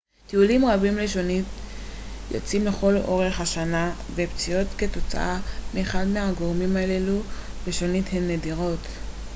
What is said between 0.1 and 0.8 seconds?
טיולים